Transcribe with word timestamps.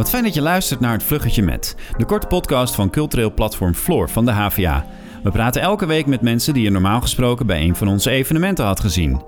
Wat 0.00 0.10
fijn 0.10 0.24
dat 0.24 0.34
je 0.34 0.42
luistert 0.42 0.80
naar 0.80 0.92
het 0.92 1.02
Vluggetje 1.02 1.42
Met, 1.42 1.76
de 1.96 2.04
korte 2.04 2.26
podcast 2.26 2.74
van 2.74 2.90
cultureel 2.90 3.34
platform 3.34 3.74
Floor 3.74 4.08
van 4.08 4.24
de 4.24 4.30
HVA. 4.30 4.86
We 5.22 5.30
praten 5.30 5.62
elke 5.62 5.86
week 5.86 6.06
met 6.06 6.20
mensen 6.20 6.54
die 6.54 6.62
je 6.62 6.70
normaal 6.70 7.00
gesproken 7.00 7.46
bij 7.46 7.60
een 7.60 7.76
van 7.76 7.88
onze 7.88 8.10
evenementen 8.10 8.64
had 8.64 8.80
gezien. 8.80 9.22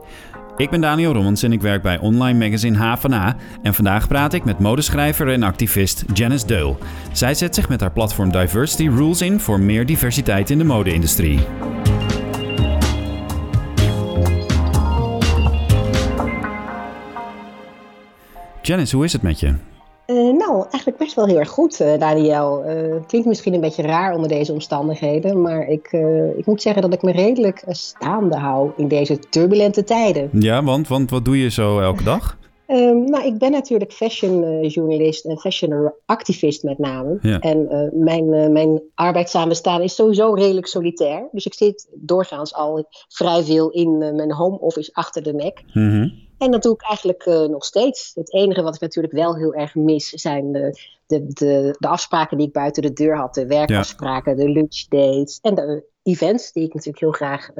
Ik 0.56 0.71
ben 0.71 0.80
Daniel 0.80 1.12
Rommens 1.12 1.43
en 1.43 1.53
ik 1.53 1.61
werk 1.61 1.82
bij 1.82 1.98
online 1.98 2.38
magazine 2.45 2.79
HVA. 2.79 3.37
En 3.62 3.74
vandaag 3.74 4.08
praat 4.08 4.32
ik 4.32 4.44
met 4.44 4.58
modeschrijver 4.58 5.28
en 5.28 5.42
activist 5.42 6.04
Janice 6.12 6.46
Deul. 6.46 6.78
Zij 7.12 7.34
zet 7.34 7.54
zich 7.54 7.68
met 7.68 7.80
haar 7.80 7.92
platform 7.92 8.30
Diversity 8.30 8.88
Rules 8.88 9.20
in 9.20 9.40
voor 9.40 9.60
meer 9.60 9.86
diversiteit 9.86 10.50
in 10.50 10.58
de 10.58 10.64
mode-industrie. 10.64 11.40
Janice, 18.62 18.96
hoe 18.96 19.04
is 19.04 19.12
het 19.12 19.23
met 19.23 19.41
je? 19.41 19.71
Eigenlijk 20.61 20.97
best 20.97 21.15
wel 21.15 21.27
heel 21.27 21.38
erg 21.38 21.48
goed, 21.48 21.80
uh, 21.80 21.98
Daniel. 21.98 22.65
Uh, 22.66 22.95
klinkt 23.06 23.29
misschien 23.29 23.55
een 23.55 23.61
beetje 23.61 23.83
raar 23.83 24.15
onder 24.15 24.29
deze 24.29 24.52
omstandigheden, 24.52 25.42
maar 25.42 25.69
ik, 25.69 25.92
ik 26.37 26.47
moet 26.47 26.62
zeggen 26.62 26.83
dat 26.83 26.92
ik 26.92 27.02
me 27.02 27.12
redelijk 27.12 27.65
staande 27.69 28.37
hou 28.37 28.70
in 28.77 28.88
deze 28.88 29.19
turbulente 29.19 29.84
tijden. 29.84 30.28
Ja, 30.33 30.62
want, 30.62 30.88
want 30.88 31.11
wat 31.11 31.25
doe 31.25 31.38
je 31.38 31.51
zo 31.51 31.80
elke 31.80 32.02
dag? 32.02 32.37
Ehm, 32.72 33.04
nou, 33.04 33.26
ik 33.26 33.38
ben 33.38 33.50
natuurlijk 33.50 33.92
fashionjournalist 33.92 35.24
en 35.24 35.38
fashion-activist 35.38 36.62
met 36.62 36.78
name. 36.78 37.18
Ja. 37.20 37.38
En 37.38 37.90
mijn, 37.92 38.52
mijn 38.52 38.82
arbeidssamenstaan 38.94 39.82
is 39.82 39.94
sowieso 39.94 40.34
redelijk 40.34 40.66
solitair. 40.66 41.28
Dus 41.32 41.46
ik 41.46 41.54
zit 41.54 41.88
doorgaans 41.94 42.54
al 42.54 42.86
vrij 43.08 43.42
veel 43.42 43.70
in 43.70 43.98
mijn 43.98 44.32
home 44.32 44.58
office 44.58 44.90
achter 44.92 45.22
de 45.22 45.34
Mac. 45.34 45.58
Mm 45.72 46.30
en 46.38 46.50
dat 46.50 46.62
doe 46.62 46.74
ik 46.74 46.82
eigenlijk 46.82 47.48
nog 47.50 47.64
steeds. 47.64 48.12
Het 48.14 48.32
enige 48.32 48.62
wat 48.62 48.74
ik 48.74 48.80
natuurlijk 48.80 49.14
wel 49.14 49.36
heel 49.36 49.54
erg 49.54 49.74
mis 49.74 50.08
zijn 50.08 50.52
de, 50.52 50.78
de, 51.06 51.27
de, 51.27 51.77
de 51.78 51.88
afspraken 51.88 52.36
die 52.36 52.47
ik 52.47 52.52
buiten 52.52 52.82
de 52.82 52.92
deur 52.92 53.16
had. 53.16 53.34
De 53.34 53.47
werkafspraken, 53.47 54.36
de 54.36 54.48
lunchdates 54.48 55.38
en 55.41 55.54
de 55.54 55.84
events 56.02 56.52
die 56.52 56.64
ik 56.64 56.75
natuurlijk 56.75 57.00
heel 57.00 57.12
graag 57.12 57.50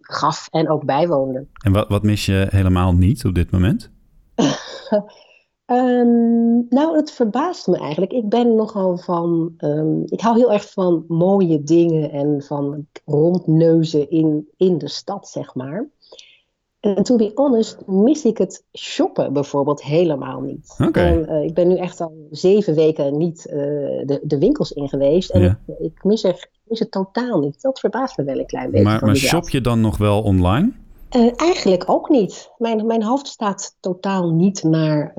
gaf 0.00 0.48
en 0.50 0.70
ook 0.70 0.84
bijwoonde. 0.84 1.46
En 1.64 1.72
wat, 1.72 1.88
wat 1.88 2.02
mis 2.02 2.26
je 2.26 2.46
helemaal 2.50 2.92
niet 2.92 3.24
op 3.24 3.34
dit 3.34 3.50
moment? 3.50 3.92
Um, 5.66 6.66
nou, 6.78 6.96
het 6.96 7.10
verbaast 7.10 7.66
me 7.66 7.78
eigenlijk. 7.78 8.12
Ik 8.12 8.28
ben 8.28 8.54
nogal 8.54 8.96
van. 8.96 9.54
Um, 9.58 10.02
ik 10.06 10.20
hou 10.20 10.36
heel 10.36 10.52
erg 10.52 10.72
van 10.72 11.04
mooie 11.08 11.62
dingen 11.62 12.10
en 12.10 12.42
van 12.42 12.86
rondneuzen 13.04 14.10
in, 14.10 14.48
in 14.56 14.78
de 14.78 14.88
stad, 14.88 15.28
zeg 15.28 15.54
maar. 15.54 15.88
En 16.84 17.02
to 17.02 17.16
be 17.16 17.30
honest, 17.34 17.86
mis 17.86 18.24
ik 18.24 18.38
het 18.38 18.64
shoppen 18.72 19.32
bijvoorbeeld 19.32 19.82
helemaal 19.82 20.40
niet. 20.40 20.76
En, 20.92 21.30
uh, 21.30 21.42
ik 21.42 21.54
ben 21.54 21.68
nu 21.68 21.76
echt 21.76 22.00
al 22.00 22.26
zeven 22.30 22.74
weken 22.74 23.16
niet 23.16 23.46
uh, 23.46 23.54
de, 24.06 24.20
de 24.22 24.38
winkels 24.38 24.72
in 24.72 24.88
geweest. 24.88 25.30
En 25.30 25.40
ja. 25.40 25.58
ik, 25.66 25.78
ik, 25.78 26.04
mis, 26.04 26.24
er, 26.24 26.48
mis 26.64 26.78
het 26.78 26.90
totaal 26.90 27.40
niet. 27.40 27.62
Dat 27.62 27.80
verbaast 27.80 28.16
me 28.16 28.24
wel 28.24 28.38
een 28.38 28.46
klein 28.46 28.70
beetje. 28.70 28.84
Maar, 28.84 29.04
maar 29.04 29.16
shop 29.16 29.48
je 29.48 29.60
dan 29.60 29.80
nog 29.80 29.96
wel 29.96 30.22
online? 30.22 30.72
Uh, 31.16 31.30
eigenlijk 31.36 31.84
ook 31.86 32.08
niet. 32.08 32.50
Mijn, 32.58 32.86
mijn 32.86 33.02
hoofd 33.02 33.26
staat 33.26 33.76
totaal 33.80 34.30
niet 34.30 34.62
naar 34.62 35.12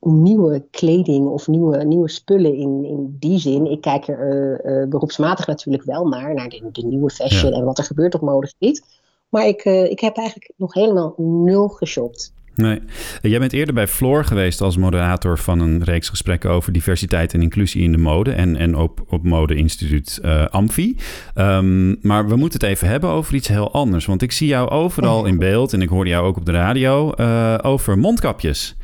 nieuwe 0.00 0.66
kleding 0.70 1.28
of 1.28 1.46
nieuwe, 1.46 1.84
nieuwe 1.84 2.08
spullen 2.08 2.54
in, 2.54 2.84
in 2.84 3.16
die 3.18 3.38
zin. 3.38 3.66
Ik 3.66 3.80
kijk 3.80 4.08
er 4.08 4.88
beroepsmatig 4.88 5.46
natuurlijk 5.46 5.84
wel 5.84 6.08
naar, 6.08 6.34
naar 6.34 6.48
de, 6.48 6.68
de 6.72 6.82
nieuwe 6.86 7.10
fashion 7.10 7.52
ja. 7.52 7.58
en 7.58 7.64
wat 7.64 7.78
er 7.78 7.84
gebeurt 7.84 8.14
op 8.14 8.20
modegebied. 8.20 8.84
Maar 9.28 9.46
ik, 9.46 9.64
ik 9.64 10.00
heb 10.00 10.16
eigenlijk 10.16 10.52
nog 10.56 10.74
helemaal 10.74 11.14
nul 11.16 11.68
geshopt. 11.68 12.32
Nee. 12.56 12.80
Jij 13.22 13.38
bent 13.38 13.52
eerder 13.52 13.74
bij 13.74 13.88
Floor 13.88 14.24
geweest 14.24 14.60
als 14.60 14.76
moderator 14.76 15.38
van 15.38 15.60
een 15.60 15.84
reeks 15.84 16.08
gesprekken 16.08 16.50
over 16.50 16.72
diversiteit 16.72 17.34
en 17.34 17.42
inclusie 17.42 17.82
in 17.82 17.92
de 17.92 17.98
mode 17.98 18.32
en, 18.32 18.56
en 18.56 18.76
op, 18.76 19.04
op 19.08 19.24
Mode-instituut 19.24 20.18
uh, 20.24 20.46
Amfi. 20.46 20.96
Um, 21.34 21.96
maar 22.02 22.28
we 22.28 22.36
moeten 22.36 22.60
het 22.60 22.68
even 22.68 22.88
hebben 22.88 23.10
over 23.10 23.34
iets 23.34 23.48
heel 23.48 23.72
anders. 23.72 24.06
Want 24.06 24.22
ik 24.22 24.32
zie 24.32 24.48
jou 24.48 24.68
overal 24.68 25.24
in 25.24 25.38
beeld 25.38 25.72
en 25.72 25.82
ik 25.82 25.88
hoorde 25.88 26.10
jou 26.10 26.26
ook 26.26 26.36
op 26.36 26.46
de 26.46 26.52
radio 26.52 27.12
uh, 27.20 27.58
over 27.62 27.98
mondkapjes. 27.98 28.76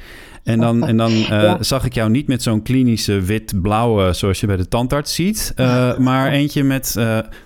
En 0.43 0.61
dan, 0.61 0.87
en 0.87 0.97
dan 0.97 1.12
uh, 1.12 1.28
ja. 1.28 1.62
zag 1.62 1.84
ik 1.84 1.94
jou 1.94 2.11
niet 2.11 2.27
met 2.27 2.43
zo'n 2.43 2.62
klinische 2.62 3.21
wit-blauwe 3.21 4.12
zoals 4.12 4.41
je 4.41 4.47
bij 4.47 4.56
de 4.56 4.69
tandarts 4.69 5.15
ziet, 5.15 5.55
maar 5.99 6.31
eentje 6.31 6.65
met 6.65 6.97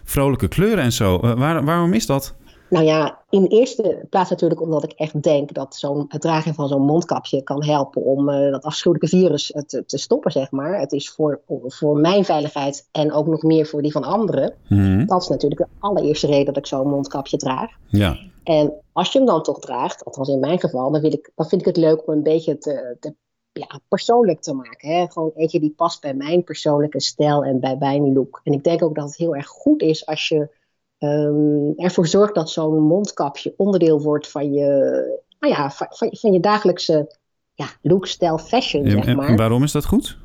vrolijke 0.04 0.48
kleuren 0.48 0.84
en 0.84 0.92
zo. 0.92 1.18
Waar, 1.36 1.64
waarom 1.64 1.92
is 1.92 2.06
dat? 2.06 2.35
Nou 2.68 2.84
ja, 2.84 3.18
in 3.30 3.46
eerste 3.46 4.06
plaats 4.10 4.30
natuurlijk 4.30 4.60
omdat 4.60 4.84
ik 4.84 4.92
echt 4.92 5.22
denk 5.22 5.54
dat 5.54 5.76
zo'n, 5.76 6.04
het 6.08 6.20
dragen 6.20 6.54
van 6.54 6.68
zo'n 6.68 6.82
mondkapje 6.82 7.42
kan 7.42 7.64
helpen 7.64 8.02
om 8.02 8.28
uh, 8.28 8.50
dat 8.50 8.62
afschuwelijke 8.62 9.16
virus 9.16 9.52
te, 9.66 9.84
te, 9.84 9.98
stoppen, 9.98 10.32
zeg 10.32 10.50
maar. 10.50 10.80
Het 10.80 10.92
is 10.92 11.10
voor, 11.10 11.40
voor 11.66 11.98
mijn 11.98 12.24
veiligheid 12.24 12.88
en 12.92 13.12
ook 13.12 13.26
nog 13.26 13.42
meer 13.42 13.66
voor 13.66 13.82
die 13.82 13.92
van 13.92 14.04
anderen. 14.04 14.54
Mm-hmm. 14.68 15.06
Dat 15.06 15.22
is 15.22 15.28
natuurlijk 15.28 15.60
de 15.60 15.68
allereerste 15.78 16.26
reden 16.26 16.46
dat 16.46 16.56
ik 16.56 16.66
zo'n 16.66 16.88
mondkapje 16.88 17.36
draag. 17.36 17.70
Ja. 17.86 18.16
En 18.44 18.72
als 18.92 19.12
je 19.12 19.18
hem 19.18 19.26
dan 19.26 19.42
toch 19.42 19.58
draagt, 19.58 20.04
althans 20.04 20.28
in 20.28 20.40
mijn 20.40 20.60
geval, 20.60 20.90
dan, 20.90 21.00
wil 21.00 21.12
ik, 21.12 21.30
dan 21.34 21.46
vind 21.46 21.60
ik 21.60 21.66
het 21.66 21.76
leuk 21.76 22.06
om 22.06 22.14
een 22.14 22.22
beetje 22.22 22.58
te, 22.58 22.96
te 23.00 23.14
ja, 23.52 23.80
persoonlijk 23.88 24.40
te 24.40 24.54
maken. 24.54 24.88
Hè? 24.88 25.06
Gewoon 25.08 25.30
eentje 25.34 25.60
die 25.60 25.74
past 25.76 26.00
bij 26.00 26.14
mijn 26.14 26.44
persoonlijke 26.44 27.00
stijl 27.00 27.44
en 27.44 27.60
bij 27.60 27.76
mijn 27.76 28.12
look. 28.12 28.40
En 28.44 28.52
ik 28.52 28.64
denk 28.64 28.82
ook 28.82 28.94
dat 28.94 29.04
het 29.04 29.16
heel 29.16 29.36
erg 29.36 29.46
goed 29.46 29.82
is 29.82 30.06
als 30.06 30.28
je 30.28 30.48
um, 30.98 31.72
ervoor 31.76 32.06
zorgt 32.06 32.34
dat 32.34 32.50
zo'n 32.50 32.82
mondkapje 32.82 33.54
onderdeel 33.56 34.00
wordt 34.00 34.28
van 34.28 34.52
je, 34.52 34.66
nou 35.40 35.54
ja, 35.54 35.70
van, 35.70 35.86
van 36.10 36.32
je 36.32 36.40
dagelijkse 36.40 37.16
ja, 37.54 37.66
look, 37.82 38.06
stijl, 38.06 38.38
fashion, 38.38 38.84
ja, 38.84 38.90
zeg 38.90 39.16
maar. 39.16 39.28
En 39.28 39.36
waarom 39.36 39.62
is 39.62 39.72
dat 39.72 39.84
goed? 39.84 40.18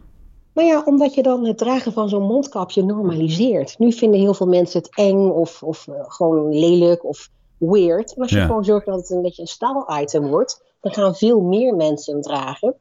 Nou 0.54 0.68
ja, 0.68 0.84
omdat 0.86 1.14
je 1.14 1.24
dan 1.24 1.46
het 1.46 1.58
dragen 1.58 1.94
van 1.94 2.10
zo'n 2.10 2.28
mondkapje 2.28 2.84
normaliseert. 2.84 3.80
Nu 3.80 3.92
vinden 3.92 4.20
heel 4.20 4.34
veel 4.34 4.48
mensen 4.48 4.82
het 4.82 4.96
eng 4.96 5.30
of, 5.30 5.64
of 5.64 5.88
uh, 5.88 5.96
gewoon 6.08 6.50
lelijk 6.50 7.06
of 7.06 7.30
weird. 7.58 8.14
En 8.14 8.22
als 8.22 8.32
je 8.32 8.38
ja. 8.38 8.46
gewoon 8.46 8.66
zorgt 8.66 8.86
dat 8.86 8.96
het 8.96 9.10
een 9.10 9.22
beetje 9.22 9.42
een 9.42 9.48
staal-item 9.48 10.28
wordt, 10.28 10.64
dan 10.82 10.94
gaan 10.94 11.16
veel 11.16 11.42
meer 11.42 11.76
mensen 11.76 12.14
hem 12.14 12.22
dragen. 12.22 12.76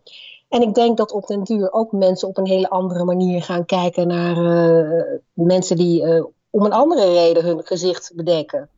En 0.48 0.62
ik 0.62 0.74
denk 0.74 0.96
dat 0.96 1.12
op 1.12 1.26
den 1.26 1.42
duur 1.42 1.72
ook 1.72 1.92
mensen 1.92 2.28
op 2.28 2.38
een 2.38 2.46
hele 2.46 2.70
andere 2.70 3.04
manier 3.04 3.42
gaan 3.42 3.64
kijken 3.64 4.06
naar 4.06 4.36
uh, 4.36 5.02
mensen 5.32 5.76
die 5.76 6.02
uh, 6.02 6.24
om 6.50 6.64
een 6.64 6.72
andere 6.72 7.12
reden 7.12 7.44
hun 7.44 7.60
gezicht 7.64 8.12
bedekken. 8.14 8.68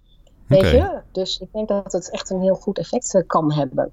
Weet 0.46 0.58
okay. 0.58 0.74
je? 0.74 1.00
Dus 1.12 1.38
ik 1.38 1.48
denk 1.52 1.68
dat 1.68 1.92
het 1.92 2.10
echt 2.10 2.30
een 2.30 2.40
heel 2.40 2.54
goed 2.54 2.78
effect 2.78 3.14
eh, 3.14 3.22
kan 3.26 3.52
hebben. 3.52 3.92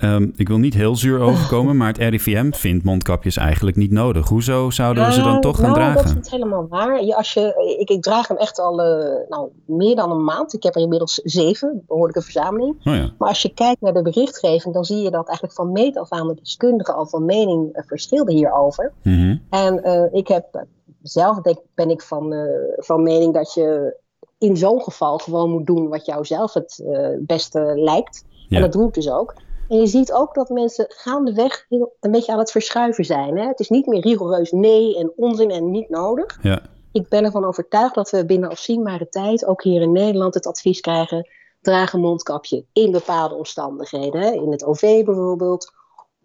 Um, 0.00 0.32
ik 0.36 0.48
wil 0.48 0.58
niet 0.58 0.74
heel 0.74 0.96
zuur 0.96 1.20
overkomen, 1.28 1.76
maar 1.76 1.88
het 1.88 1.98
RIVM 1.98 2.50
vindt 2.52 2.84
mondkapjes 2.84 3.36
eigenlijk 3.36 3.76
niet 3.76 3.90
nodig. 3.90 4.28
Hoezo 4.28 4.70
zouden 4.70 5.06
we 5.06 5.12
ze 5.12 5.22
dan 5.22 5.40
toch 5.40 5.56
gaan 5.56 5.64
nou, 5.64 5.74
dragen? 5.74 5.96
Dat 5.96 6.04
is 6.04 6.14
niet 6.14 6.30
helemaal 6.30 6.68
waar. 6.68 7.04
Je, 7.04 7.16
als 7.16 7.32
je, 7.32 7.76
ik, 7.78 7.88
ik 7.88 8.02
draag 8.02 8.28
hem 8.28 8.36
echt 8.36 8.58
al 8.58 8.80
uh, 8.80 9.28
nou, 9.28 9.48
meer 9.66 9.96
dan 9.96 10.10
een 10.10 10.24
maand. 10.24 10.54
Ik 10.54 10.62
heb 10.62 10.74
er 10.74 10.80
inmiddels 10.80 11.14
zeven, 11.14 11.84
behoorlijke 11.86 12.22
verzameling. 12.22 12.76
Oh 12.84 12.94
ja. 12.94 13.10
Maar 13.18 13.28
als 13.28 13.42
je 13.42 13.54
kijkt 13.54 13.80
naar 13.80 13.92
de 13.92 14.02
berichtgeving, 14.02 14.74
dan 14.74 14.84
zie 14.84 15.02
je 15.02 15.10
dat 15.10 15.26
eigenlijk 15.26 15.56
van 15.56 15.72
meet 15.72 15.98
af 15.98 16.10
aan 16.10 16.28
de 16.28 16.34
deskundigen 16.34 16.94
al 16.94 17.06
van 17.06 17.24
mening 17.24 17.76
uh, 17.76 17.82
verschilden 17.86 18.34
hierover. 18.34 18.92
Mm 19.02 19.14
-hmm. 19.14 19.42
En 19.50 19.80
uh, 19.84 20.02
ik 20.12 20.28
heb 20.28 20.66
zelf 21.08 21.40
denk, 21.40 21.58
ben 21.74 21.90
ik 21.90 22.02
van, 22.02 22.32
uh, 22.32 22.72
van 22.76 23.02
mening 23.02 23.34
dat 23.34 23.54
je 23.54 23.96
in 24.38 24.56
zo'n 24.56 24.82
geval 24.82 25.18
gewoon 25.18 25.50
moet 25.50 25.66
doen 25.66 25.88
wat 25.88 26.06
jou 26.06 26.24
zelf 26.24 26.52
het 26.52 26.82
uh, 26.84 27.08
beste 27.18 27.72
lijkt. 27.74 28.24
Ja. 28.48 28.56
En 28.56 28.62
dat 28.62 28.72
doe 28.72 28.88
ik 28.88 28.94
dus 28.94 29.10
ook. 29.10 29.34
En 29.68 29.76
je 29.76 29.86
ziet 29.86 30.12
ook 30.12 30.34
dat 30.34 30.48
mensen 30.48 30.86
gaandeweg 30.88 31.66
een 31.68 32.10
beetje 32.10 32.32
aan 32.32 32.38
het 32.38 32.50
verschuiven 32.50 33.04
zijn. 33.04 33.38
Hè? 33.38 33.46
Het 33.46 33.60
is 33.60 33.68
niet 33.68 33.86
meer 33.86 34.00
rigoureus 34.00 34.52
nee 34.52 34.98
en 34.98 35.12
onzin 35.16 35.50
en 35.50 35.70
niet 35.70 35.88
nodig. 35.88 36.38
Ja. 36.42 36.62
Ik 36.92 37.08
ben 37.08 37.24
ervan 37.24 37.44
overtuigd 37.44 37.94
dat 37.94 38.10
we 38.10 38.26
binnen 38.26 38.50
afzienbare 38.50 39.08
tijd, 39.08 39.46
ook 39.46 39.62
hier 39.62 39.80
in 39.80 39.92
Nederland, 39.92 40.34
het 40.34 40.46
advies 40.46 40.80
krijgen: 40.80 41.28
draag 41.60 41.92
een 41.92 42.00
mondkapje 42.00 42.64
in 42.72 42.90
bepaalde 42.90 43.34
omstandigheden. 43.34 44.20
Hè? 44.20 44.30
In 44.30 44.50
het 44.50 44.64
OV 44.64 45.04
bijvoorbeeld. 45.04 45.72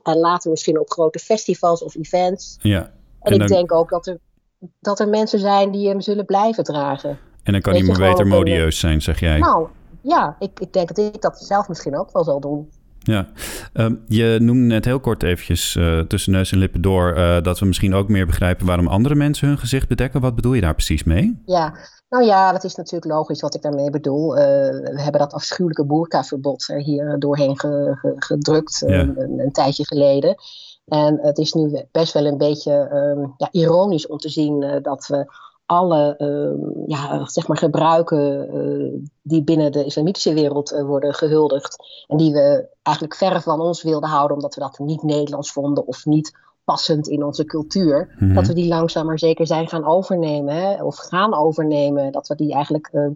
En 0.04 0.18
later 0.18 0.50
misschien 0.50 0.80
op 0.80 0.92
grote 0.92 1.20
festivals 1.20 1.84
of 1.84 1.96
events. 1.96 2.58
Ja. 2.62 2.82
En, 2.82 2.92
en 3.20 3.34
ik 3.34 3.40
dan... 3.40 3.48
denk 3.48 3.74
ook 3.74 3.90
dat 3.90 4.08
er 4.08 4.20
dat 4.80 5.00
er 5.00 5.08
mensen 5.08 5.40
zijn 5.40 5.72
die 5.72 5.88
hem 5.88 6.02
zullen 6.02 6.26
blijven 6.26 6.64
dragen. 6.64 7.18
En 7.44 7.52
dan 7.52 7.62
kan 7.62 7.74
hij 7.74 7.84
maar 7.84 8.00
beter 8.00 8.28
modieus 8.28 8.80
zijn, 8.80 9.02
zeg 9.02 9.20
jij. 9.20 9.40
Nou, 9.40 9.68
ja, 10.02 10.36
ik, 10.40 10.60
ik 10.60 10.74
denk 10.74 10.88
dat 10.88 10.98
ik 10.98 11.22
dat 11.22 11.40
zelf 11.40 11.68
misschien 11.68 11.98
ook 11.98 12.12
wel 12.12 12.24
zal 12.24 12.40
doen. 12.40 12.70
Ja, 13.04 13.28
um, 13.74 14.04
je 14.08 14.38
noemde 14.42 14.66
net 14.66 14.86
heel 14.86 15.00
kort 15.00 15.24
eventjes 15.24 15.76
uh, 15.76 16.00
tussen 16.00 16.32
neus 16.32 16.52
en 16.52 16.58
lippen 16.58 16.82
door... 16.82 17.18
Uh, 17.18 17.42
dat 17.42 17.60
we 17.60 17.66
misschien 17.66 17.94
ook 17.94 18.08
meer 18.08 18.26
begrijpen 18.26 18.66
waarom 18.66 18.88
andere 18.88 19.16
mensen 19.16 19.48
hun 19.48 19.58
gezicht 19.58 19.88
bedekken. 19.88 20.22
Wat 20.22 20.36
bedoel 20.36 20.54
je 20.54 20.62
daar 20.62 20.74
precies 20.74 21.04
mee? 21.04 21.42
Ja, 21.46 21.74
nou 22.10 22.26
ja, 22.26 22.52
dat 22.52 22.64
is 22.64 22.76
natuurlijk 22.76 23.12
logisch 23.12 23.42
wat 23.42 23.56
ik 23.56 23.62
daarmee 23.62 23.90
bedoel. 23.90 24.38
Uh, 24.38 24.44
we 24.44 25.02
hebben 25.02 25.22
dat 25.22 25.34
afschuwelijke 25.34 25.86
boerkaverbod 25.86 26.70
er 26.70 26.82
hier 26.82 27.16
doorheen 27.20 27.60
ge, 27.60 27.98
ge, 28.02 28.14
gedrukt 28.16 28.84
ja. 28.88 29.00
een, 29.00 29.40
een 29.40 29.52
tijdje 29.52 29.86
geleden. 29.86 30.36
En 30.92 31.20
het 31.22 31.38
is 31.38 31.54
nu 31.54 31.86
best 31.92 32.14
wel 32.14 32.26
een 32.26 32.38
beetje 32.38 32.90
um, 32.94 33.34
ja, 33.38 33.48
ironisch 33.52 34.08
om 34.08 34.18
te 34.18 34.30
zien 34.30 34.62
uh, 34.62 34.76
dat 34.82 35.08
we 35.08 35.34
alle 35.66 36.16
uh, 36.18 36.88
ja, 36.88 37.26
zeg 37.26 37.48
maar 37.48 37.58
gebruiken 37.58 38.56
uh, 38.56 38.94
die 39.22 39.44
binnen 39.44 39.72
de 39.72 39.86
islamitische 39.86 40.34
wereld 40.34 40.74
uh, 40.74 40.84
worden 40.84 41.14
gehuldigd. 41.14 41.76
En 42.08 42.18
die 42.18 42.34
we 42.34 42.68
eigenlijk 42.82 43.16
verre 43.16 43.42
van 43.42 43.60
ons 43.60 43.84
wilden 43.84 44.10
houden, 44.10 44.36
omdat 44.36 44.56
we 44.56 44.62
dat 44.62 44.80
niet 44.80 45.04
Nederlands 45.04 45.52
vonden 45.52 45.88
of 45.88 46.06
niet 46.06 46.38
passend 46.64 47.08
in 47.08 47.24
onze 47.24 47.46
cultuur, 47.46 48.16
mhm. 48.20 48.34
dat 48.34 48.48
we 48.48 48.54
die 48.54 48.68
langzaam 48.68 49.06
maar 49.06 49.20
zeker 49.20 49.48
zijn 49.48 49.68
gaan 49.68 49.86
overnemen. 49.86 50.56
Hè? 50.56 50.84
Of 50.84 50.98
gaan 50.98 51.34
overnemen. 51.34 52.12
Dat 52.12 52.28
we 52.28 52.36
die 52.36 52.54
eigenlijk, 52.54 52.90
uh, 52.92 53.08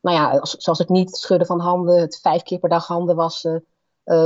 nou 0.00 0.16
ja, 0.16 0.40
zoals 0.42 0.78
het 0.78 0.88
niet 0.88 1.16
schudden 1.16 1.46
van 1.46 1.60
handen, 1.60 2.00
het 2.00 2.18
vijf 2.22 2.42
keer 2.42 2.58
per 2.58 2.68
dag 2.68 2.86
handen 2.86 3.16
wassen. 3.16 3.64
Uh, 4.06 4.16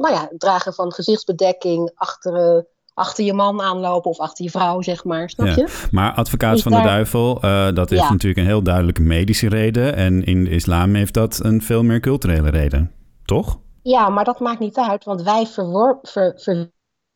nou 0.00 0.10
ja, 0.10 0.30
dragen 0.36 0.74
van 0.74 0.92
gezichtsbedekking 0.92 1.90
achter, 1.94 2.66
achter 2.94 3.24
je 3.24 3.32
man 3.32 3.60
aanlopen 3.60 4.10
of 4.10 4.18
achter 4.18 4.44
je 4.44 4.50
vrouw, 4.50 4.82
zeg 4.82 5.04
maar. 5.04 5.30
Snap 5.30 5.46
je? 5.46 5.60
Ja. 5.60 5.66
Maar 5.90 6.12
advocaat 6.12 6.52
dus 6.52 6.62
van 6.62 6.72
de 6.72 6.82
duivel, 6.82 7.40
dat 7.74 7.90
heeft 7.90 8.10
natuurlijk 8.10 8.36
een 8.36 8.46
heel 8.46 8.62
duidelijke 8.62 9.02
medische 9.02 9.48
reden. 9.48 9.94
En 9.94 10.24
in 10.24 10.44
de 10.44 10.50
islam 10.50 10.94
heeft 10.94 11.14
dat 11.14 11.40
een 11.42 11.62
veel 11.62 11.82
meer 11.82 12.00
culturele 12.00 12.50
reden, 12.50 12.92
toch? 13.24 13.58
Ja, 13.82 14.08
maar 14.08 14.24
dat 14.24 14.40
maakt 14.40 14.60
niet 14.60 14.76
uit, 14.76 15.04
want 15.04 15.22
wij 15.22 15.46
verworp, 15.46 16.08
ver, 16.08 16.40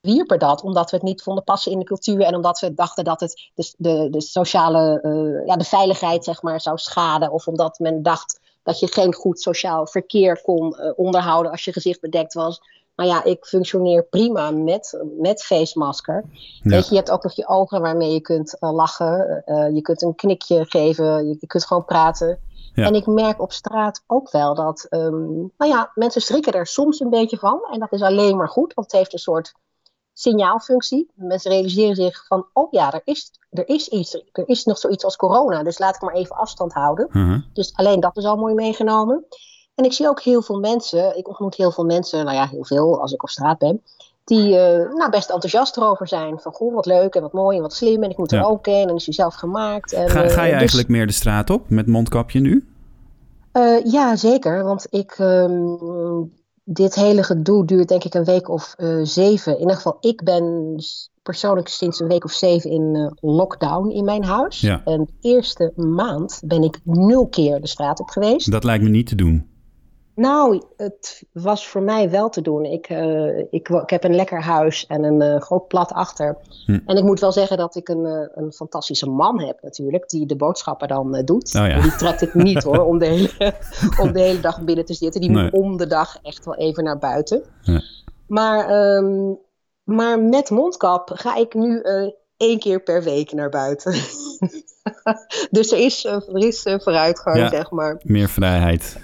verwierpen 0.01 0.39
dat 0.39 0.63
omdat 0.63 0.91
we 0.91 0.97
het 0.97 1.05
niet 1.05 1.23
vonden 1.23 1.45
passen 1.45 1.73
in 1.73 1.79
de 1.79 1.85
cultuur 1.85 2.21
en 2.21 2.35
omdat 2.35 2.61
we 2.61 2.75
dachten 2.75 3.05
dat 3.05 3.21
het 3.21 3.51
de, 3.55 3.75
de, 3.77 4.09
de 4.11 4.21
sociale, 4.21 4.99
uh, 5.03 5.47
ja, 5.47 5.57
de 5.57 5.65
veiligheid 5.65 6.25
zeg 6.25 6.43
maar 6.43 6.61
zou 6.61 6.79
schaden 6.79 7.33
of 7.33 7.47
omdat 7.47 7.79
men 7.79 8.03
dacht 8.03 8.41
dat 8.67 8.79
je 8.79 8.93
geen 8.93 9.15
goed 9.15 9.41
sociaal 9.41 9.87
verkeer 9.87 10.43
kon 10.43 10.77
uh, 10.81 10.93
onderhouden 10.97 11.53
als 11.53 11.65
je 11.65 11.73
gezicht 11.73 12.01
bedekt 12.01 12.35
was. 12.35 12.61
Maar 12.95 13.07
ja, 13.07 13.25
ik 13.25 13.45
functioneer 13.45 14.05
prima 14.05 14.51
met, 14.51 15.05
met 15.19 15.45
face 15.45 15.79
masker. 15.79 16.25
Weet 16.63 16.85
je, 16.85 16.91
je 16.91 16.97
hebt 16.97 17.11
ook 17.11 17.23
nog 17.23 17.37
je 17.37 17.49
ogen 17.49 17.81
waarmee 17.81 18.13
je 18.13 18.21
kunt 18.21 18.57
uh, 18.61 18.73
lachen. 18.73 19.43
je 19.75 19.81
kunt 19.83 20.03
een 20.03 20.15
knikje 20.15 20.65
geven. 20.65 21.29
Je, 21.29 21.37
je 21.41 21.47
kunt 21.47 21.67
gewoon 21.67 21.85
praten. 21.85 22.39
En 22.75 22.95
ik 22.95 23.07
merk 23.07 23.41
op 23.41 23.53
straat 23.53 24.03
ook 24.07 24.31
wel 24.31 24.55
dat, 24.55 24.87
um, 24.91 25.53
nou 25.57 25.71
ja, 25.71 25.91
mensen 25.95 26.21
schrikken 26.21 26.53
er 26.53 26.67
soms 26.67 27.01
een 27.01 27.11
beetje 27.11 27.37
van. 27.37 27.61
En 27.71 27.79
dat 27.79 27.93
is 27.93 28.03
alleen 28.03 28.37
maar 28.37 28.49
goed, 28.49 28.75
want 28.75 28.87
het 28.87 29.01
heeft 29.01 29.13
een 29.13 29.19
soort 29.19 29.55
signaalfunctie. 30.19 31.11
Mensen 31.15 31.51
realiseren 31.51 31.97
zich 31.97 32.27
van, 32.27 32.47
oh 32.53 32.71
ja, 32.71 32.93
er 32.93 33.01
is, 33.05 33.31
er 33.51 33.69
is 33.69 33.89
iets, 33.89 34.15
er 34.33 34.49
is 34.49 34.65
nog 34.65 34.79
zoiets 34.79 35.05
als 35.05 35.17
corona, 35.17 35.63
dus 35.63 35.79
laat 35.79 35.95
ik 35.95 36.01
maar 36.01 36.15
even 36.15 36.37
afstand 36.37 36.73
houden. 36.73 37.07
Mhm. 37.11 37.41
Dus 37.53 37.73
alleen 37.75 38.01
dat 38.01 38.17
is 38.17 38.25
al 38.25 38.37
mooi 38.37 38.55
meegenomen. 38.55 39.25
En 39.75 39.85
ik 39.85 39.93
zie 39.93 40.09
ook 40.09 40.21
heel 40.21 40.43
veel 40.43 40.59
mensen, 40.59 41.19
ik 41.19 41.29
ontmoet 41.29 41.55
heel 41.55 41.71
veel 41.71 41.85
mensen, 41.85 42.25
nou 42.25 42.37
ja, 42.37 42.47
heel 42.47 42.65
veel 42.65 43.01
als 43.01 43.13
ik 43.13 43.23
op 43.23 43.29
straat 43.29 43.59
ben, 43.59 43.83
die 44.25 44.49
uh, 44.49 44.95
nou, 44.95 45.11
best 45.11 45.31
enthousiast 45.31 45.77
erover 45.77 46.09
zijn. 46.09 46.41
Van 46.41 46.53
goh, 46.53 46.75
wat 46.75 46.87
leuk 46.87 47.15
en 47.15 47.23
wat 47.23 47.33
mooi 47.33 47.57
en 47.57 47.63
wat 47.63 47.75
slim 47.75 48.03
en 48.03 48.11
ik 48.11 48.17
moet 48.17 48.33
er 48.33 48.45
ook 48.45 48.67
in 48.67 48.89
en 48.89 48.95
is 48.95 49.05
hij 49.05 49.15
zelf 49.15 49.35
gemaakt. 49.35 49.93
En, 49.93 50.11
ga, 50.11 50.29
ga 50.29 50.43
je 50.43 50.53
uh, 50.53 50.59
eigenlijk 50.59 50.89
meer 50.89 51.07
de 51.07 51.13
straat 51.13 51.51
op 51.51 51.71
met 51.71 51.87
mondkapje 51.87 52.41
nu? 52.41 52.67
Uh, 53.53 53.85
ja, 53.85 54.17
zeker. 54.17 54.65
Want 54.65 54.87
ik, 54.91 55.19
um, 55.19 56.33
dit 56.69 56.95
hele 56.95 57.23
gedoe 57.23 57.65
duurt 57.65 57.89
denk 57.89 58.05
ik 58.05 58.15
een 58.15 58.25
week 58.25 58.49
of 58.49 58.75
zeven. 59.03 59.53
In 59.53 59.61
ieder 59.61 59.77
geval, 59.77 59.97
ik 60.01 60.23
ben 60.25 60.75
persoonlijk 61.23 61.69
sinds 61.69 62.01
een 62.01 62.09
week 62.09 62.25
of 62.25 62.33
zeven 62.33 62.71
in 62.71 63.17
lockdown 63.21 63.91
in 63.91 64.05
mijn 64.05 64.25
huis. 64.25 64.61
Ja. 64.61 64.83
En 64.85 65.05
de 65.05 65.29
eerste 65.29 65.73
maand 65.77 66.43
ben 66.45 66.63
ik 66.63 66.81
nul 66.85 67.29
keer 67.29 67.61
de 67.61 67.69
straat 67.69 68.01
op 68.01 68.09
geweest. 68.09 68.51
Dat 68.51 68.65
lijkt 68.65 68.85
me 68.85 68.91
niet 68.91 69.07
te 69.07 69.15
doen. 69.15 69.47
Nou, 70.17 70.63
het 70.77 71.23
was 71.33 71.69
voor 71.69 71.83
mij 71.83 72.11
wel 72.11 72.29
te 72.29 72.41
doen. 72.41 72.65
Ik, 72.65 72.91
uh, 72.91 73.39
ik, 73.39 73.69
ik 73.69 73.91
heb 73.91 74.05
een 74.05 74.15
lekker 74.15 74.43
huis 74.43 74.87
en 74.87 75.05
een 75.05 75.23
uh, 75.23 75.41
groot 75.41 75.69
plat 75.69 75.93
achter. 75.93 76.37
Hm. 76.67 76.79
En 76.87 76.97
ik 76.97 77.03
moet 77.03 77.21
wel 77.21 77.33
zeggen 77.33 77.57
dat 77.57 77.77
ik 77.77 77.89
een, 77.89 78.05
uh, 78.05 78.27
een 78.35 78.53
fantastische 78.53 79.09
man 79.09 79.41
heb 79.41 79.63
natuurlijk, 79.63 80.09
die 80.09 80.27
de 80.27 80.37
boodschappen 80.37 80.89
dan 80.89 81.23
doet. 81.25 81.55
Oh, 81.55 81.83
Die 81.83 81.97
trekt 81.97 82.23
ik 82.23 82.35
niet 82.35 82.63
hoor, 82.63 82.85
om 82.85 82.99
de, 82.99 83.07
hele, 83.07 83.55
om 84.03 84.13
de 84.13 84.21
hele 84.21 84.41
dag 84.41 84.63
binnen 84.63 84.85
te 84.85 84.95
zitten. 84.95 85.21
Die 85.21 85.31
moet 85.31 85.53
om 85.53 85.77
de 85.77 85.87
dag 85.87 86.19
echt 86.23 86.45
wel 86.45 86.57
even 86.57 86.85
naar 86.85 86.99
buiten. 86.99 87.43
Maar, 88.27 88.95
um, 88.97 89.39
maar 89.85 90.21
met 90.21 90.51
mondkap 90.51 91.11
ga 91.15 91.37
ik 91.37 91.55
nu 91.55 91.83
één 92.37 92.59
keer 92.59 92.83
per 92.83 93.03
week 93.03 93.33
naar 93.33 93.49
buiten. 93.49 93.93
dus 95.51 95.73
er 95.73 95.79
is, 95.79 96.05
er 96.05 96.47
is 96.47 96.63
vooruitgang, 96.63 97.37
ja, 97.37 97.49
zeg 97.49 97.71
maar. 97.71 98.01
Meer 98.05 98.29
vrijheid. 98.29 98.97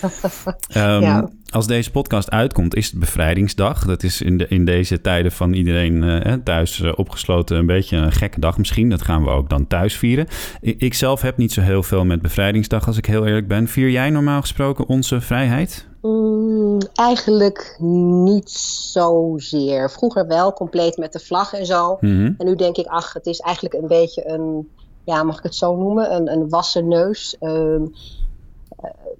um, 0.76 1.28
Als 1.50 1.66
deze 1.66 1.90
podcast 1.90 2.30
uitkomt, 2.30 2.74
is 2.74 2.86
het 2.86 3.00
bevrijdingsdag. 3.00 3.84
Dat 3.84 4.02
is 4.02 4.22
in, 4.22 4.38
de, 4.38 4.46
in 4.48 4.64
deze 4.64 5.00
tijden 5.00 5.32
van 5.32 5.52
iedereen 5.52 6.02
uh, 6.02 6.32
thuis 6.44 6.78
uh, 6.78 6.92
opgesloten 6.96 7.56
een 7.56 7.66
beetje 7.66 7.96
een 7.96 8.12
gekke 8.12 8.40
dag 8.40 8.58
misschien. 8.58 8.90
Dat 8.90 9.02
gaan 9.02 9.24
we 9.24 9.30
ook 9.30 9.48
dan 9.48 9.66
thuis 9.66 9.96
vieren. 9.96 10.26
Ik, 10.60 10.80
ik, 10.80 10.94
zelf 10.94 11.20
heb 11.20 11.36
niet 11.36 11.52
zo 11.52 11.60
heel 11.60 11.82
veel 11.82 12.04
met 12.04 12.22
bevrijdingsdag, 12.22 12.86
als 12.86 12.96
ik 12.96 13.06
heel 13.06 13.26
eerlijk 13.26 13.48
ben. 13.48 13.68
Vier 13.68 13.90
jij 13.90 14.10
normaal 14.10 14.40
gesproken 14.40 14.86
onze 14.86 15.20
vrijheid? 15.20 15.88
Mm, 16.00 16.78
eigenlijk 16.94 17.76
niet 17.80 18.50
zozeer. 18.50 19.90
Vroeger 19.90 20.26
wel, 20.26 20.52
compleet 20.52 20.96
met 20.96 21.12
de 21.12 21.18
vlag 21.18 21.52
en 21.52 21.66
zo. 21.66 21.96
Mhm. 22.00 22.32
En 22.38 22.46
nu 22.46 22.56
denk 22.56 22.76
ik, 22.76 22.86
ach, 22.86 23.12
het 23.12 23.26
is 23.26 23.40
eigenlijk 23.40 23.74
een 23.74 23.88
beetje 23.88 24.28
een, 24.28 24.68
ja, 25.04 25.22
mag 25.22 25.38
ik 25.38 25.42
het 25.42 25.54
zo 25.54 25.76
noemen, 25.76 26.14
een, 26.14 26.32
een 26.32 26.48
wassen 26.48 26.88
neus. 26.88 27.36
Uh, 27.40 27.82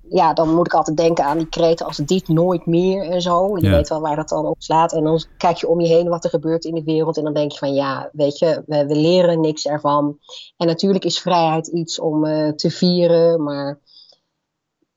ja, 0.09 0.33
dan 0.33 0.55
moet 0.55 0.67
ik 0.67 0.75
altijd 0.75 0.97
denken 0.97 1.25
aan 1.25 1.39
die 1.39 1.49
kreten 1.49 1.87
als 1.87 1.97
dit 1.97 2.29
nooit 2.29 2.67
meer 2.67 3.03
en 3.03 3.23
zo. 3.23 3.59
Je 3.59 3.71
weet 3.71 3.89
wel 3.89 4.01
waar 4.01 4.17
dat 4.17 4.29
dan 4.29 4.47
op 4.47 4.63
slaat. 4.63 4.93
En 4.93 5.05
dan 5.05 5.25
kijk 5.37 5.57
je 5.57 5.69
om 5.69 5.81
je 5.81 5.89
heen 5.89 6.09
wat 6.09 6.25
er 6.25 6.31
gebeurt 6.31 6.65
in 6.65 6.75
de 6.75 6.85
wereld. 6.85 7.17
En 7.17 7.25
dan 7.25 7.35
denk 7.35 7.53
je 7.53 7.59
van 7.59 7.75
ja, 7.75 8.11
weet 8.13 8.39
je, 8.39 8.63
we, 8.67 8.87
we 8.87 8.95
leren 8.95 9.41
niks 9.41 9.67
ervan. 9.67 10.19
En 10.57 10.67
natuurlijk 10.67 11.05
is 11.05 11.21
vrijheid 11.21 11.67
iets 11.67 12.01
om 12.01 12.25
uh, 12.25 12.49
te 12.49 12.71
vieren. 12.71 13.43
Maar 13.43 13.79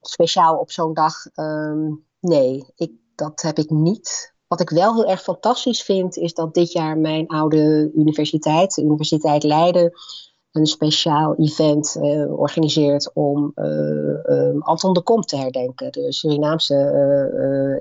speciaal 0.08 0.58
op 0.58 0.72
zo'n 0.72 0.94
dag, 0.94 1.14
um, 1.36 2.06
nee, 2.20 2.66
ik, 2.76 2.92
dat 3.16 3.42
heb 3.42 3.58
ik 3.58 3.70
niet. 3.70 4.34
Wat 4.48 4.62
ik 4.62 4.70
wel 4.70 4.94
heel 4.94 5.10
erg 5.10 5.22
fantastisch 5.22 5.82
vind, 5.82 6.18
is 6.18 6.34
dat 6.34 6.54
dit 6.54 6.72
jaar 6.72 6.98
mijn 6.98 7.28
oude 7.28 7.92
universiteit, 7.96 8.76
de 8.76 8.84
Universiteit 8.84 9.44
Leiden, 9.44 9.94
een 10.54 10.66
speciaal 10.66 11.36
event 11.36 11.98
uh, 12.00 12.40
organiseert 12.40 13.12
om 13.14 13.52
uh, 13.56 14.60
Anton 14.60 14.94
de 14.94 15.02
Kom 15.02 15.22
te 15.22 15.38
herdenken. 15.38 15.92
De 15.92 16.14
Surinaamse, 16.14 16.74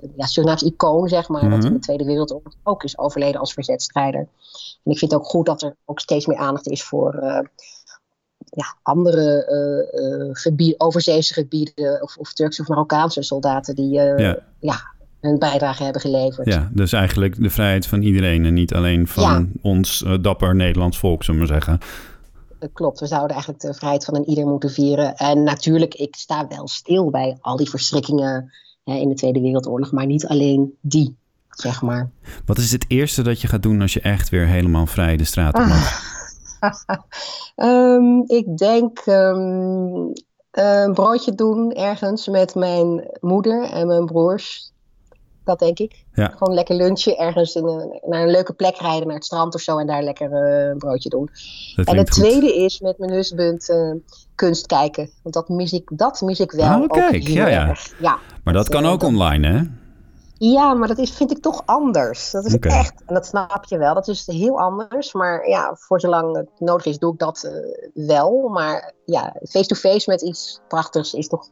uh, 0.03 0.11
ja, 0.17 0.27
Surinaamse 0.27 0.67
icoon, 0.67 1.09
zeg 1.09 1.29
maar, 1.29 1.51
dat 1.51 1.53
in 1.53 1.59
mhm. 1.59 1.73
de 1.73 1.79
Tweede 1.79 2.05
Wereldoorlog 2.05 2.55
ook 2.63 2.85
is 2.85 2.99
overleden 2.99 3.41
als 3.41 3.53
verzetstrijder. 3.53 4.29
En 4.85 4.93
ik 4.93 4.99
vind 4.99 5.11
het 5.11 5.21
ook 5.21 5.27
goed 5.27 5.47
dat 5.47 5.63
er 5.63 5.77
ook 5.85 6.01
steeds 6.01 6.27
meer 6.27 6.39
aandacht 6.39 6.69
is 6.69 6.83
voor 6.83 7.15
ja, 8.55 8.77
andere 8.83 10.31
gebieden, 10.33 10.81
overzeese 10.81 11.35
gebieden 11.35 12.03
of, 12.03 12.17
of 12.17 12.33
Turkse 12.33 12.63
of 12.63 12.69
Marokkaanse 12.69 13.23
soldaten 13.23 13.75
die 13.75 13.91
ja. 13.91 14.39
ja 14.61 14.91
hun 15.21 15.39
bijdrage 15.39 15.83
hebben 15.83 16.01
geleverd. 16.01 16.47
Ja, 16.47 16.71
dus 16.73 16.93
eigenlijk 16.93 17.43
de 17.43 17.51
vrijheid 17.51 17.87
van 17.87 18.03
iedereen 18.03 18.45
en 18.45 18.55
niet 18.55 18.75
alleen 18.75 19.09
van 19.09 19.51
ons 19.63 20.05
dapper 20.21 20.55
Nederlands 20.55 20.99
volk, 20.99 21.25
zullen 21.25 21.41
we 21.41 21.47
maar 21.47 21.61
zeggen. 21.61 21.81
Eh, 22.63 22.69
klopt, 22.73 23.01
we 23.01 23.07
zouden 23.07 23.31
eigenlijk 23.31 23.61
de 23.61 23.75
vrijheid 23.75 24.05
van 24.05 24.17
een 24.17 24.29
ieder 24.29 24.47
moeten 24.47 24.71
vieren. 24.71 25.17
En 25.17 25.43
natuurlijk, 25.43 25.95
ik 25.95 26.15
sta 26.17 26.47
wel 26.49 26.69
stil 26.69 27.11
bij 27.11 27.37
al 27.41 27.57
die 27.57 27.71
verschrikkingen 27.71 28.53
hè, 28.85 28.95
in 28.95 29.09
de 29.09 29.15
Tweede 29.15 29.41
Wereldoorlog, 29.41 29.93
maar 29.93 30.07
niet 30.07 30.27
alleen 30.27 30.75
die, 30.81 31.17
zeg 31.49 31.83
maar. 31.83 32.11
Wat 32.45 32.59
is 32.59 32.73
het 32.73 32.85
eerste 32.89 33.23
dat 33.23 33.41
je 33.41 33.49
gaat 33.49 33.63
doen 33.63 33.81
als 33.81 33.93
je 33.93 34.01
echt 34.01 34.29
weer 34.29 34.47
helemaal 34.47 34.87
vrij 34.87 35.17
de 35.17 35.25
straat 35.25 35.55
op 35.55 35.67
mag? 35.67 36.12
Um, 37.57 38.25
ik 38.41 38.57
denk 38.57 39.07
um, 39.07 40.13
een 40.51 40.95
broodje 40.95 41.35
doen 41.35 41.73
ergens 41.73 42.29
met 42.29 42.55
mijn 42.55 43.09
moeder 43.21 43.63
en 43.63 43.87
mijn 43.87 44.07
broers 44.07 44.73
dat 45.45 45.59
denk 45.59 45.79
ik. 45.79 46.05
Gewoon 46.13 46.55
lekker 46.55 46.75
lunchen, 46.75 47.19
ergens 47.19 47.55
in 47.55 47.67
een, 47.67 48.01
naar 48.07 48.23
een 48.23 48.31
leuke 48.31 48.53
plek 48.53 48.77
rijden, 48.77 49.07
naar 49.07 49.17
het 49.17 49.25
strand 49.25 49.55
of 49.55 49.61
zo 49.61 49.79
en 49.79 49.87
daar 49.87 50.03
lekker 50.03 50.31
uh, 50.31 50.69
een 50.69 50.79
broodje 50.79 51.09
doen. 51.09 51.29
en 51.85 51.97
het 51.97 52.11
tweede 52.11 52.55
is 52.57 52.81
met 52.81 52.99
mijn 52.99 53.13
husband 53.13 53.69
uh, 53.69 53.95
kunst 54.35 54.67
kijken. 54.67 55.11
Want 55.23 55.35
dat 55.35 55.49
mis 55.49 55.73
ik, 55.73 55.91
dat 55.93 56.21
mis 56.21 56.41
ik 56.41 56.53
wel. 56.53 56.83
Oh, 56.83 56.89
kijk, 56.89 57.29
ja, 57.29 57.49
ja. 57.49 57.77
ja. 58.01 58.19
Maar 58.45 58.55
dat, 58.55 58.69
kan 58.69 58.87
ook 58.87 59.03
online, 59.03 59.49
hè? 59.49 59.63
Ja, 60.51 60.75
maar 60.75 60.89
dat 60.89 60.99
is, 60.99 61.11
vind 61.11 61.31
ik 61.31 61.39
toch 61.39 61.63
anders. 61.65 62.31
Dat 62.31 62.45
is 62.45 62.59
echt, 62.59 63.03
en 63.07 63.15
dat 63.15 63.27
snap 63.27 63.65
je 63.65 63.79
wel, 63.79 63.95
dat 63.95 64.09
is 64.09 64.27
heel 64.27 64.61
anders. 64.61 65.13
Maar 65.13 65.49
ja, 65.49 65.75
voor 65.79 66.01
zolang 66.01 66.37
het 66.37 66.49
nodig 66.59 66.87
is, 66.87 66.99
doe 66.99 67.13
ik 67.13 67.19
dat 67.19 67.45
uh, 67.45 68.07
wel. 68.07 68.49
Maar 68.49 68.93
ja, 69.05 69.37
face-to-face 69.49 70.11
met 70.11 70.23
iets 70.23 70.61
prachtigs 70.69 71.15
is 71.15 71.29
toch 71.29 71.49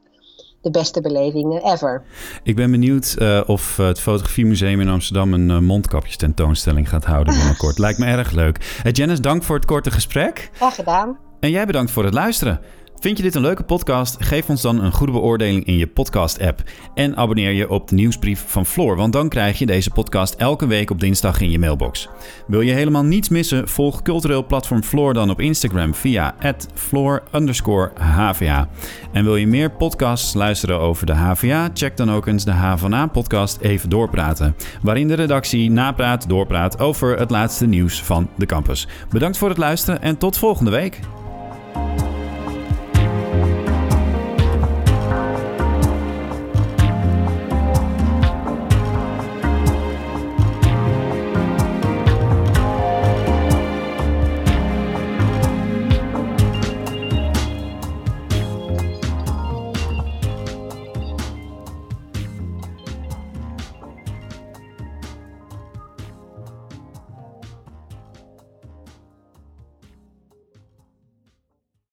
de 0.61 0.71
beste 0.71 1.01
belevingen 1.01 1.65
ever. 1.65 2.03
Ik 2.43 2.57
ben 2.57 2.71
benieuwd 2.71 3.17
uh, 3.19 3.41
of 3.47 3.77
het 3.77 4.01
Fotografiemuseum 4.01 4.81
in 4.81 4.89
Amsterdam 4.89 5.33
een 5.33 5.49
uh, 5.49 5.59
mondkapjes 5.59 6.17
tentoonstelling 6.17 6.89
gaat 6.89 7.05
houden 7.05 7.35
binnenkort. 7.35 7.79
Lijkt 7.85 7.99
me 7.99 8.07
erg 8.07 8.31
leuk. 8.31 8.81
Janice, 8.93 9.23
dank 9.23 9.43
voor 9.43 9.57
het 9.57 9.65
korte 9.65 9.91
gesprek. 9.91 10.51
Graag 10.53 10.75
gedaan. 10.75 11.19
En 11.41 11.51
jij 11.51 11.67
bedankt 11.67 11.91
voor 11.91 12.05
het 12.05 12.15
luisteren. 12.15 12.61
Vind 13.01 13.17
je 13.17 13.23
dit 13.23 13.35
een 13.35 13.43
leuke 13.43 13.63
podcast? 13.63 14.17
Geef 14.19 14.49
ons 14.49 14.63
dan 14.63 14.85
een 14.85 14.93
goede 14.93 15.13
beoordeling 15.13 15.65
in 15.65 15.77
je 15.77 15.87
podcast-app. 15.87 16.63
En 16.95 17.17
abonneer 17.17 17.53
je 17.53 17.71
op 17.71 17.89
de 17.89 17.95
nieuwsbrief 17.95 18.45
van 18.47 18.67
Floor, 18.67 18.97
want 18.97 19.13
dan 19.13 19.29
krijg 19.29 19.59
je 19.59 19.67
deze 19.67 19.91
podcast 19.91 20.35
elke 20.35 20.67
week 20.67 20.91
op 20.91 21.01
dinsdag 21.01 21.41
in 21.41 21.51
je 21.51 21.59
mailbox. 21.59 22.09
Wil 22.47 22.61
je 22.61 22.73
helemaal 22.73 23.03
niets 23.03 23.29
missen? 23.29 23.69
Volg 23.69 24.03
cultureel 24.03 24.47
platform 24.47 24.83
Floor 24.83 25.15
dan 25.15 25.31
op 25.31 25.41
Instagram 25.41 25.95
via 25.95 26.35
floor_hva. 26.75 28.69
En 29.13 29.25
wil 29.25 29.37
je 29.37 29.47
meer 29.47 29.71
podcasts 29.71 30.35
luisteren 30.35 30.79
over 30.79 31.07
de 31.07 31.15
HVA? 31.15 31.71
Check 31.75 31.97
dan 31.97 32.13
ook 32.13 32.27
eens 32.27 32.45
de 32.45 32.53
HVA-podcast 32.53 33.61
Even 33.61 33.89
Doorpraten, 33.89 34.57
waarin 34.83 35.09
de 35.09 35.15
redactie 35.15 35.71
napraat, 35.71 36.29
doorpraat 36.29 36.79
over 36.79 37.19
het 37.19 37.31
laatste 37.31 37.67
nieuws 37.67 38.03
van 38.03 38.31
de 38.37 38.47
campus. 38.47 38.89
Bedankt 39.11 39.39
voor 39.39 39.49
het 39.49 39.59
luisteren 39.59 40.03
en 40.03 40.19
tot 40.19 40.39
volgende 40.39 40.71
week. 40.71 41.01